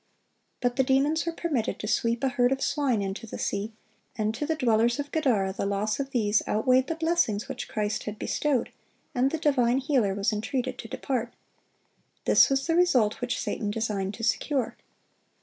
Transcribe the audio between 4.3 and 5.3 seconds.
to the dwellers of